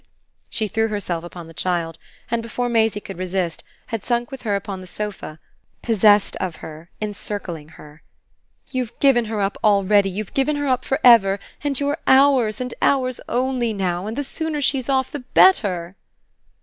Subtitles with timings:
[0.49, 1.99] She threw herself upon the child
[2.31, 5.39] and, before Maisie could resist, had sunk with her upon the sofa,
[5.83, 8.01] possessed of her, encircling her.
[8.71, 12.73] "You've given her up already, you've given her up for ever, and you're ours and
[12.81, 15.95] ours only now, and the sooner she's off the better!"